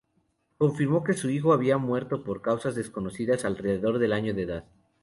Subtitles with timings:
[0.57, 4.63] Confirmó que su hijo había muerto por causas desconocidas alrededor del año de edad.